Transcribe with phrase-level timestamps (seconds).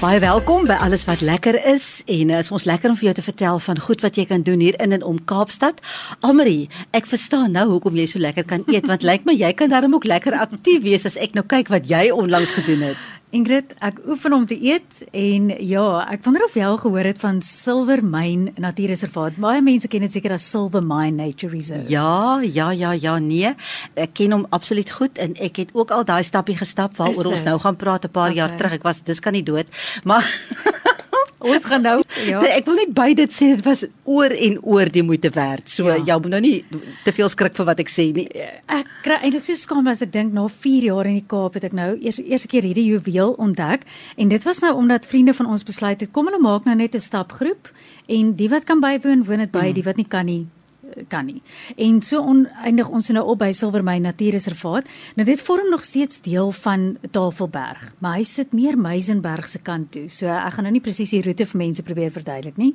[0.00, 3.12] Baie welkom by alles wat lekker is en uh, is ons lekker om vir jou
[3.18, 5.82] te vertel van goed wat jy kan doen hier in en om Kaapstad.
[6.24, 9.68] Almarie, ek verstaan nou hoekom jy so lekker kan eet want lyk my jy kan
[9.68, 13.19] daarom ook lekker aktief wees as ek nou kyk wat jy onlangs gedoen het.
[13.30, 17.20] Ingrid, ek oefen om te eet en ja, ek wonder of jy al gehoor het
[17.22, 19.36] van Silver Mine Natuurreservaat.
[19.38, 21.86] Baie mense ken dit seker as Silver Mine Nature Reserve.
[21.92, 23.54] Ja, ja, ja, ja, nee.
[23.94, 27.46] Ek ken hom absoluut goed en ek het ook al daai stappie gestap waaroor ons
[27.46, 28.40] nou gaan praat 'n paar okay.
[28.42, 28.74] jaar terug.
[28.80, 29.70] Ek was dis kan nie dood,
[30.02, 30.26] maar
[31.40, 31.96] Ons gaan nou
[32.30, 32.40] ja.
[32.52, 35.70] Ek wil net by dit sê dit was oor en oor die moeite werd.
[35.72, 35.96] So ja.
[35.96, 36.54] jy moet nou nie
[37.06, 38.26] te veel skrik vir wat ek sê nie.
[38.68, 41.66] Ek kry eintlik so skaam as ek dink na 4 jaar in die Kaap het
[41.70, 43.88] ek nou eers eerste keer hierdie juweel ontdek
[44.20, 46.94] en dit was nou omdat vriende van ons besluit het kom hulle maak nou net
[46.94, 47.72] 'n stapgroep
[48.08, 49.74] en die wat kan bywoon woon dit by, hmm.
[49.78, 50.46] die wat nie kan nie
[51.08, 51.42] kan nie.
[51.76, 54.88] En so oneindig ons nou op by Silvermyn Natuurreservaat.
[55.16, 59.92] Nou dit vorm nog steeds deel van Tafelberg, maar hy sit meer Meisenberg se kant
[59.92, 60.08] toe.
[60.08, 62.74] So ek gaan nou nie presies die roete vir mense probeer verduidelik nie.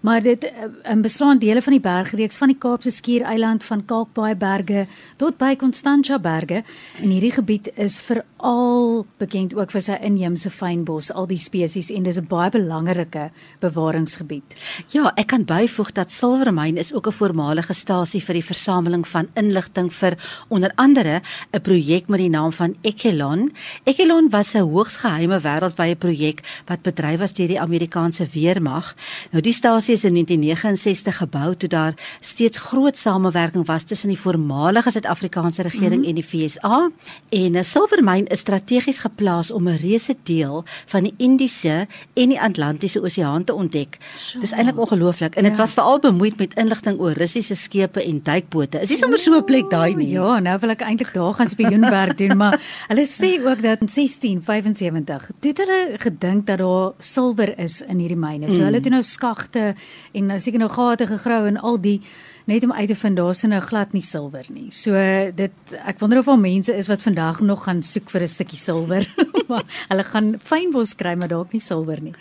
[0.00, 4.34] Maar dit in eh, beslaan dele van die bergreeks van die Kaapse Skiereiland van Kalkbaai
[4.38, 4.86] berge
[5.16, 6.62] tot by Constantia berge
[7.02, 12.06] en hierdie gebied is veral bekend ook vir sy inheemse fynbos, al die spesies en
[12.06, 14.54] dis 'n baie belangrike bewaringsgebied.
[14.90, 19.28] Ja, ek kan byvoeg dat Silvermyn is ook 'n voormalige stasie vir die versameling van
[19.34, 20.16] inligting vir
[20.48, 21.20] onder andere
[21.52, 23.52] 'n projek met die naam van Ekelon.
[23.84, 28.94] Ekelon was 'n hoogs geheime wêreldwye projek wat bedryf was deur die Amerikaanse weermag.
[29.30, 34.18] Nou die stasie is in 1969 gebou toe daar steeds groot samewerking was tussen die
[34.18, 36.08] voormalige Suid-Afrikaanse regering mm -hmm.
[36.08, 36.90] en die FSA
[37.28, 42.40] en 'n silwermyn is strategies geplaas om 'n reuse deel van die Indiese en die
[42.40, 43.98] Atlantiese Oseaan te ontdek.
[44.16, 44.40] Sure.
[44.40, 45.58] Dis eintlik ongelooflik en dit ja.
[45.58, 48.80] was veral bemoeid met inligting oor Russiese skepe en duikbote.
[48.82, 50.10] Is nie sommer so 'n plek daai nie.
[50.10, 52.58] Ja, nou wil ek eintlik daar gaan spioenwerk doen, maar
[52.90, 58.18] hulle sê ook dat in 1675 het hulle gedink dat daar silwer is in hierdie
[58.18, 58.50] myne.
[58.50, 58.64] So mm.
[58.64, 59.74] hulle het nou skagte
[60.12, 62.00] en nou seker nou gate gegrou en al die
[62.48, 64.70] net om uit te vind daar's nou glad nie silwer nie.
[64.72, 64.96] So
[65.36, 68.58] dit ek wonder of al mense is wat vandag nog gaan soek vir 'n stukkie
[68.58, 69.04] silwer.
[69.90, 72.14] hulle gaan fynbos kry maar dalk nie silwer nie.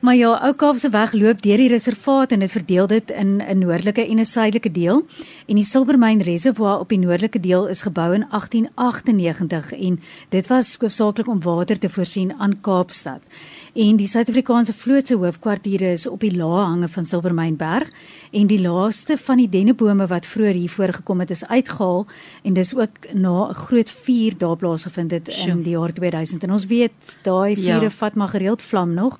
[0.00, 3.58] Maar ja, Ou Kaapse weg loop deur die reservaat en dit verdeel dit in 'n
[3.58, 5.06] noordelike en 'n suidelike deel.
[5.46, 10.76] En die Silvermyn Reservoir op die noordelike deel is gebou in 1898 en dit was
[10.80, 13.20] hoofsaaklik om water te voorsien aan Kaapstad
[13.80, 17.88] en die Suid-Afrikaanse vloot se hoofkwartiere is op die lae hange van Silvermynberg
[18.36, 22.04] en die laaste van die dennebome wat vroeër hier voorgekom het is uitgehaal
[22.44, 26.52] en dis ook na 'n groot vuur daar plaasgevind het in die jaar 2000 en
[26.52, 27.90] ons weet daai vure ja.
[27.90, 29.18] vat maar gereeld vlam nog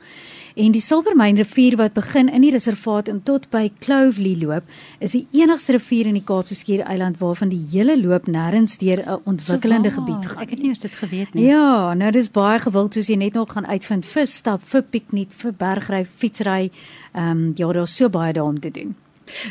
[0.60, 4.66] En die Silvermyn rivier wat begin in die reservaat en tot by Clovelly loop,
[5.00, 9.22] is die enigste rivier in die Kaapse Skiereiland waarvan die hele loop nêrens deur 'n
[9.25, 10.43] ontwikkelende so gebied gaan.
[10.43, 11.47] Ek het nie eens dit geweet nie.
[11.47, 15.32] Ja, nou dis baie gewild soos jy net nog gaan uitvind vir stap, vir piknik,
[15.32, 16.70] vir bergry, fietsry.
[17.15, 18.94] Ehm um, ja, daar's so baie daar om te doen.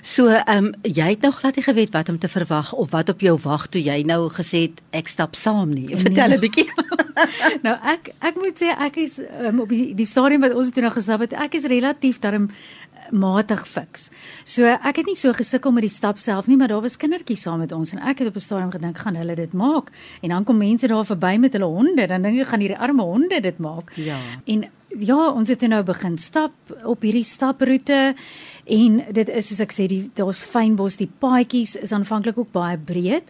[0.02, 3.10] So, ehm um, jy het nog glad nie geweet wat om te verwag of wat
[3.10, 5.88] op jou wag toe jy nou gesê het ek stap saam nie.
[5.88, 5.98] Nee.
[5.98, 6.68] Vertel 'n bietjie.
[7.66, 10.84] nou ek ek moet sê ek is um, op die, die stadium wat ons toe
[10.84, 14.10] nou gestap het, ek is relatief darm eh, matig fiks.
[14.44, 17.42] So ek het nie so gesukkel met die stap self nie, maar daar was kindertjies
[17.42, 19.92] saam met ons en ek het op 'n stadium gedink gaan hulle dit maak.
[20.22, 23.04] En dan kom mense daar verby met hulle honde, dan dink ek gaan hierdie arme
[23.04, 23.92] honde dit maak.
[23.96, 24.18] Ja.
[24.46, 28.16] En ja, ons het nou begin stap op hierdie staproete
[28.70, 32.78] en dit is soos ek sê, die daar's fynbos, die paadjies is aanvanklik ook baie
[32.78, 33.30] breed.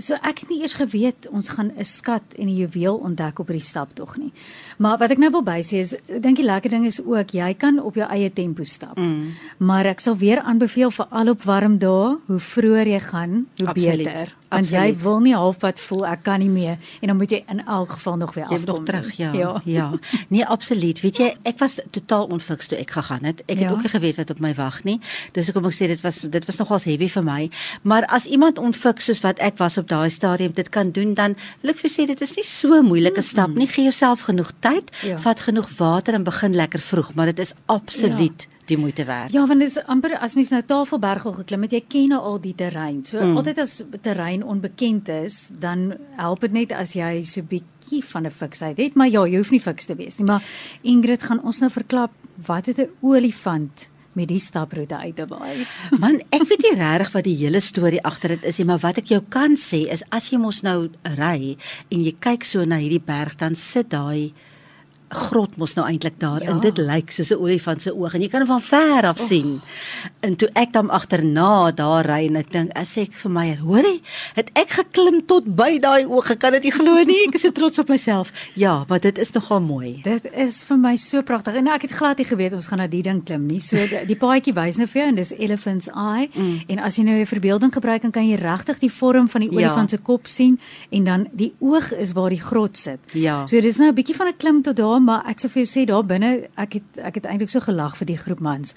[0.00, 3.48] So ek het nie eers geweet ons gaan 'n skat en 'n juweel ontdek op
[3.48, 4.32] hierdie staptog nie.
[4.78, 7.54] Maar wat ek nou wil bysê is, ek dink die lekker ding is ook jy
[7.54, 8.96] kan op jou eie tempo stap.
[8.96, 9.34] Mm.
[9.58, 13.68] Maar ek sal weer aanbeveel vir al op warm dae, hoe vroeër jy gaan, hoe
[13.68, 14.04] Absoluut.
[14.04, 17.42] beter want jy wil nie halfpad voel ek kan nie meer en dan moet jy
[17.52, 18.58] in elk geval nog weer afkom.
[18.58, 19.32] Jy nog terug, ja.
[19.32, 19.52] Ja.
[19.64, 19.88] ja.
[20.28, 21.00] Nee, absoluut.
[21.02, 23.42] Weet jy, ek was totaal onfiks toe ek gegaan het.
[23.46, 23.72] Ek het ja.
[23.72, 24.98] ook nie geweet wat op my wag nie.
[25.36, 27.40] Dis hoekom ek sê dit was dit was nogals heavy vir my.
[27.82, 31.36] Maar as iemand onfiks soos wat ek was op daai stadium dit kan doen, dan
[31.62, 33.68] wil ek vir sê dit is nie so moeilike stap nie.
[33.72, 35.18] Gee jouself genoeg tyd, ja.
[35.18, 39.32] vat genoeg water en begin lekker vroeg, maar dit is absoluut ja die moeite werd.
[39.34, 42.20] Ja, want dit is amper as mens nou Tafelberg al geklim het, jy ken nou
[42.32, 43.02] al die terrein.
[43.08, 43.36] So mm.
[43.40, 48.26] altyd as terrein onbekend is, dan help dit net as jy so 'n bietjie van
[48.26, 50.42] 'n fiksheid het, maar ja, jy hoef nie fiks te wees nie, maar
[50.82, 52.12] Ingrid gaan ons nou verklap
[52.46, 55.66] wat het 'n olifant met die staproete uit te baai.
[56.02, 58.98] Man, ek weet nie regtig wat die hele storie agter dit is nie, maar wat
[58.98, 61.56] ek jou kan sê is as jy mos nou ry
[61.90, 64.32] en jy kyk so na hierdie berg dan sit daai
[65.12, 66.50] grot mos nou eintlik daar ja.
[66.50, 69.18] en dit lyk soos 'n olifant se oog en jy kan hom van ver af
[69.18, 69.60] sien.
[69.60, 70.08] Oh.
[70.20, 73.84] En toe ek dan agterna daar ry en ek dink as ek vir my hoor
[73.84, 74.00] jy
[74.34, 77.42] het ek geklim tot by daai oog ek kan dit nie glo nie ek is
[77.42, 78.32] so trots op myself.
[78.54, 80.00] Ja, maar dit is nogal mooi.
[80.04, 82.86] Dit is vir my so pragtig en ek het glad nie geweet ons gaan na
[82.86, 83.60] die ding klim nie.
[83.60, 83.76] So
[84.06, 86.64] die, paadjie wys nou vir jou en dis Elephant's Eye mm.
[86.68, 89.50] en as jy nou 'n verbeelding gebruik dan kan jy regtig die vorm van die
[89.50, 89.56] ja.
[89.56, 90.58] olifant se kop sien
[90.90, 92.98] en dan die oog is waar die grot sit.
[93.12, 93.46] Ja.
[93.46, 95.70] So dis nou 'n bietjie van 'n klim tot daar maar ek sou vir jou
[95.70, 98.76] sê daar binne ek het ek het eintlik so gelag vir die groep mans.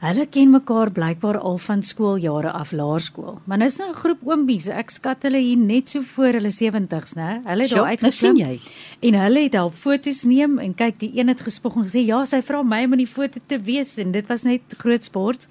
[0.00, 3.34] Hulle ken mekaar blykbaar al van skooljare af laerskool.
[3.44, 4.68] Maar nou is nou 'n groep oombies.
[4.68, 7.40] Ek skat hulle hier net so voor hulle 70's, né?
[7.44, 8.34] Hulle het daar uitgeklim.
[8.34, 8.60] Nou sien jy.
[9.00, 12.24] En hulle het al foto's neem en kyk, die een het gespog en gesê ja,
[12.24, 15.46] sy vra my om in die foto te wees en dit was net groot sport.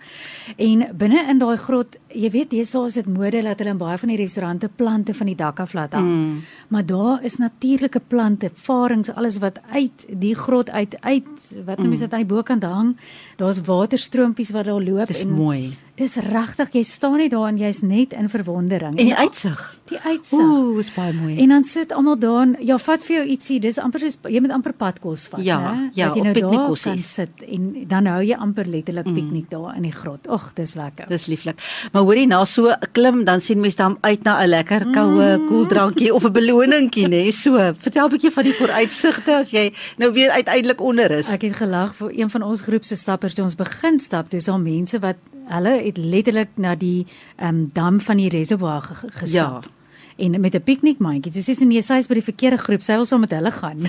[0.57, 3.97] En binne in daai grot, jy weet, deesdae is dit mode dat hulle in baie
[3.97, 6.07] van die restaurante plante van die dak af laat hang.
[6.07, 6.41] Mm.
[6.67, 11.25] Maar daar is natuurlike plante, varings, alles wat uit die grot uit uit
[11.65, 12.09] wat nou mense mm.
[12.09, 12.97] dit aan die bokant hang.
[13.37, 15.77] Daar's waterstroom stroompies wat daar loop dis en mooi.
[15.99, 18.93] Dis regtig, jy staan net daar en jy's net in verwondering.
[18.95, 19.59] En die uitsig.
[19.89, 20.39] Die uitsig.
[20.39, 21.33] Ooh, is baie mooi.
[21.43, 23.57] En dan sit almal daar en ja, vat vir jou ietsie.
[23.59, 25.89] Dis amper soos jy met amper padkos vat, ja, né?
[25.97, 29.17] Ja, jy nou daar kan sit en dan hou jy amper letterlik mm.
[29.17, 30.29] piknik daar in die grot.
[30.31, 31.09] Ag, dis lekker.
[31.11, 31.59] Dis lieflik.
[31.91, 35.37] Maar hoorie, na so 'n klim dan sien mens dan uit na 'n lekker koue
[35.37, 35.47] mm.
[35.47, 37.27] koeldrankie of 'n beloningkie, né?
[37.31, 41.27] So, vertel 'n bietjie van die vooruitsigte as jy nou weer uiteindelik onder is.
[41.27, 44.29] Ek het gelag vir een van ons groep se stappers toe ons begin stap.
[44.29, 45.17] Dis al mense wat
[45.49, 47.05] hulle het letterlik na die
[47.37, 49.63] ehm um, dam van die reservoir gestap.
[49.65, 49.77] Ja
[50.19, 51.31] en met 'n piknikmandjie.
[51.31, 52.81] Dis is nie sy is by die verkeerde groep.
[52.81, 53.87] Sy wil saam met hulle gaan.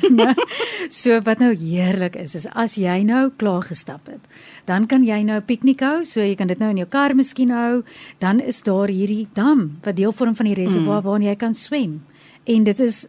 [1.01, 4.21] so wat nou heerlik is is as jy nou klaar gestap het,
[4.65, 6.05] dan kan jy nou 'n piknik hou.
[6.05, 7.83] So jy kan dit nou in jou kar miskien hou.
[8.19, 11.05] Dan is daar hierdie dam wat deel vorm van die reservoir mm.
[11.05, 12.03] waarin jy kan swem.
[12.45, 13.07] En dit is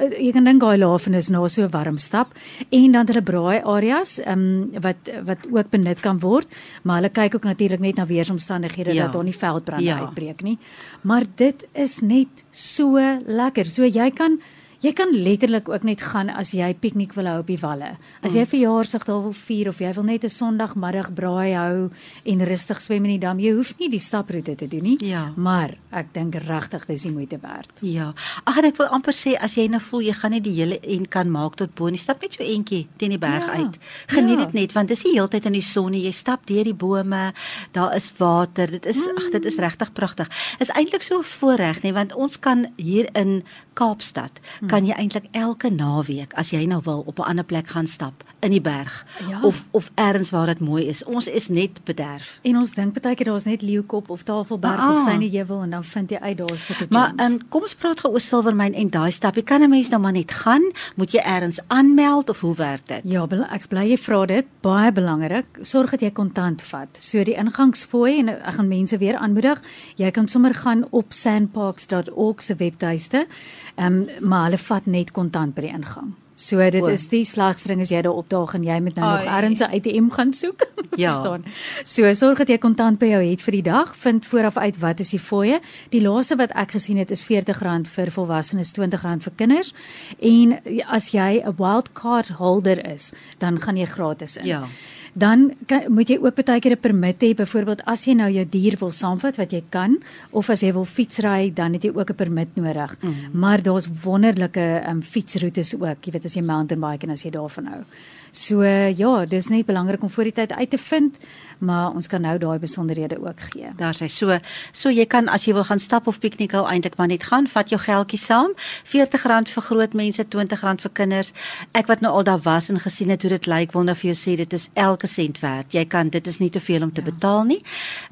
[0.00, 2.32] jy kan dink daai laafen is nou so warm stap
[2.70, 6.48] en dan hulle braai areas um, wat wat ook benut kan word
[6.82, 9.04] maar hulle kyk ook natuurlik net na weeromstandighede ja.
[9.04, 10.00] dat daar nie veldbrande ja.
[10.06, 10.58] uitbreek nie
[11.02, 12.96] maar dit is net so
[13.26, 14.40] lekker so jy kan
[14.82, 17.92] Jy kan letterlik ook net gaan as jy piknik wil hou op die walle.
[18.18, 18.50] As jy mm.
[18.50, 21.90] verjaarsdag daar wil vier of jy wil net 'n Sondagmiddag braai hou
[22.24, 24.96] en rustig swem in die dam, jy hoef nie die staproete te doen nie.
[24.98, 25.32] Ja.
[25.36, 27.70] Maar ek dink regtig dis die moeite werd.
[27.80, 28.12] Ja.
[28.44, 31.06] Ag ek wil amper sê as jy nou voel jy gaan net die hele en
[31.06, 33.62] kan maak tot bo, stap net so eentjie teen die berg ja.
[33.62, 33.78] uit.
[34.08, 34.60] Geniet dit ja.
[34.60, 37.32] net want dis die hele tyd in die son, jy stap deur die bome,
[37.70, 38.66] daar is water.
[38.66, 39.16] Dit is mm.
[39.16, 40.28] ag dit is regtig pragtig.
[40.58, 43.44] Is eintlik so 'n voorreg nie want ons kan hier in
[43.74, 47.68] Kaapstad mm kan jy eintlik elke naweek as jy nou wil op 'n ander plek
[47.68, 49.40] gaan stap in die berg ja.
[49.42, 51.04] of of elders waar dit mooi is.
[51.04, 52.38] Ons is net bederf.
[52.42, 55.70] En ons dink baie keer daar's net Leeukop of Tafelberg ah, of Syne Heuwel en
[55.70, 56.90] dan vind jy uit daar sit dit.
[56.90, 59.36] Maar en kom ons praat gou oor Silvermyn en daai stap.
[59.36, 60.62] Jy kan 'n mens nou maar net gaan.
[60.96, 63.00] Moet jy elders aanmeld of hoe werk dit?
[63.04, 64.46] Ja, ek bly jy vra dit.
[64.60, 65.46] Baie belangrik.
[65.60, 66.88] Sorg dat jy kontant vat.
[67.00, 69.62] So die ingangsfooi en ek gaan mense weer aanmoedig.
[69.96, 73.26] Jy kan sommer gaan op sandparks.org se webtuiste.
[73.74, 76.12] Ehm um, maar hulle vat net kontant by die ingang.
[76.34, 79.24] So dit is die slagstring as jy daar opdaag en jy moet nou Ai.
[79.24, 80.66] nog ergens 'n ATM gaan soek.
[80.96, 81.12] Ja.
[81.14, 81.44] Verstaan.
[81.84, 83.96] So sorg dat jy kontant by jou het vir die dag.
[83.96, 85.60] Vind vooraf uit wat is die fooie.
[85.88, 89.72] Die laaste wat ek gesien het is R40 vir volwassenes, R20 vir kinders.
[90.20, 94.46] En as jy 'n wild card holder is, dan gaan jy gratis in.
[94.46, 94.68] Ja
[95.12, 98.46] dan kan, moet jy ook baie keer 'n permit hê byvoorbeeld as jy nou jou
[98.48, 99.98] dier wil saamvat wat jy kan
[100.30, 103.14] of as jy wil fietsry dan het jy ook 'n permit nodig mm.
[103.32, 107.30] maar daar's wonderlike um, fietsroetes ook jy weet as jy mountain bike en as jy
[107.30, 107.84] daarvan hou
[108.32, 111.18] So ja, dis net belangrik om voor die tyd uit te vind,
[111.60, 113.68] maar ons kan nou daai besonderhede ook gee.
[113.76, 114.38] Daar sê so,
[114.72, 117.44] so jy kan as jy wil gaan stap of piknik hou eintlik maar net gaan,
[117.46, 118.54] vat jou geldjie saam.
[118.88, 121.32] R40 vir groot mense, R20 vir kinders.
[121.76, 124.14] Ek wat nou al daar was en gesien het hoe dit lyk, wil nou vir
[124.14, 124.68] jou sê dit is
[125.02, 125.72] elke sent werd.
[125.72, 127.10] Jy kan dit is nie te veel om te ja.
[127.10, 127.62] betaal nie.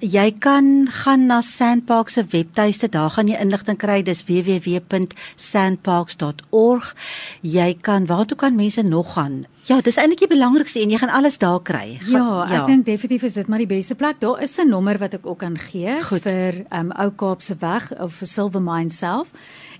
[0.00, 4.02] Jy kan gaan na Sandparks se webtuiste, daar gaan jy inligting kry.
[4.02, 6.94] Dis www.sandparks.org.
[7.42, 9.44] Jy kan waar toe kan mense nog gaan?
[9.68, 11.98] Ja, dis eintlik die belangrikste en jy gaan alles daar kry.
[12.00, 12.66] Ga, ja, ek ja.
[12.66, 14.20] dink definitief is dit maar die beste plek.
[14.20, 16.22] Daar is 'n nommer wat ek ook kan gee Goed.
[16.22, 19.28] vir um Ou Kaapse weg of vir Silver Mine self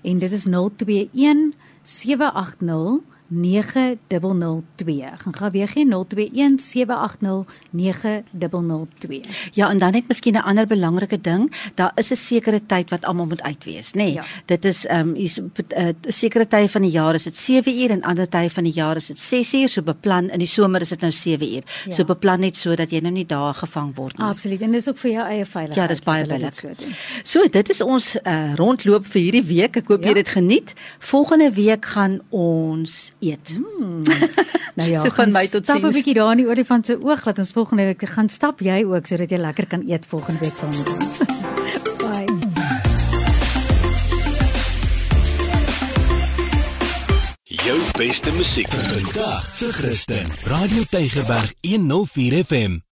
[0.03, 1.53] en dit is 021
[1.83, 5.09] 780 9002.
[5.17, 9.21] Gaan gou weer gee 021 780 9002.
[9.53, 13.05] Ja, en dan net miskien 'n ander belangrike ding, daar is 'n sekere tyd wat
[13.05, 13.97] almal moet uit wees, nê?
[13.97, 14.23] Nee, Ja.
[14.45, 17.79] Dit is ehm um, hier's 'n uh, sekere tye van die jaar is dit 7
[17.81, 20.47] uur en ander tye van die jaar is dit 6 uur, so beplan in die
[20.47, 21.63] somer is dit nou 7 uur.
[21.85, 21.93] Ja.
[21.93, 24.27] So beplan net sodat jy nou nie daar gevang word nie.
[24.27, 24.61] Absoluut.
[24.61, 25.75] En dis ook vir jou eie veiligheid.
[25.81, 26.93] Ja, dis baie dit so doen.
[27.23, 29.75] So, dit is ons uh, rondloop vir hierdie week.
[29.77, 30.09] Ek hoop Ja.
[30.09, 30.73] jy het dit geniet.
[30.99, 33.53] Volgende week gaan ons eet.
[34.75, 37.25] Nou ja, So van my tot Stap 'n bietjie daar in die olifant se oog
[37.25, 40.55] laat ons volgende week gaan stap jy ook sodat jy lekker kan eet volgende week
[40.55, 41.17] saam met ons.
[42.03, 42.25] Bye.
[47.43, 50.27] Jou beste musiek vandag se Christen.
[50.43, 52.81] Radio Tygerberg 104 FM.